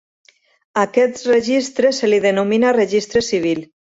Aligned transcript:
A 0.77 0.85
aquest 0.87 1.19
registre 1.27 1.93
se 1.99 2.11
li 2.11 2.21
denomina 2.25 2.75
Registre 2.79 3.23
Civil. 3.31 3.63